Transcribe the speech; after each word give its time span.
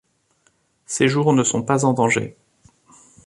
Ses 0.87 1.07
jours 1.07 1.31
ne 1.31 1.43
sont 1.43 1.61
pas 1.61 1.85
en 1.85 1.93
danger. 1.93 2.35